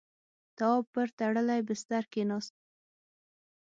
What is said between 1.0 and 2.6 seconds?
تړلی بسترې کېناست.